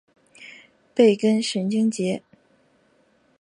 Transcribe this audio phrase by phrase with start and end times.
[0.95, 2.23] 背根神经节。